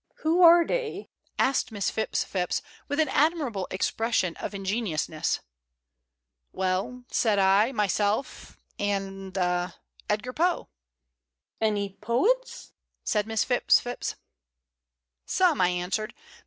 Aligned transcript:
"Who 0.23 0.41
are 0.41 0.65
they?" 0.65 1.11
asked 1.37 1.71
Miss 1.71 1.91
Phipps 1.91 2.23
Phipps, 2.23 2.63
with 2.87 2.99
an 2.99 3.07
admirable 3.09 3.67
expression 3.69 4.35
of 4.37 4.55
ingenuousness. 4.55 5.41
"Well," 6.51 7.03
said 7.11 7.37
I, 7.37 7.71
"myself, 7.71 8.57
and 8.79 9.37
ah 9.37 9.77
Edgar 10.09 10.33
Poe." 10.33 10.69
"Any 11.61 11.97
poets?" 12.01 12.71
said 13.03 13.27
Miss 13.27 13.43
Phipps 13.43 13.79
Phipps. 13.79 14.15
"Some," 15.27 15.61
I 15.61 15.69
answered. 15.69 16.15